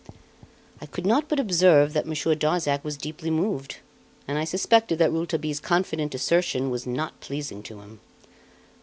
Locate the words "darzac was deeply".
2.33-3.29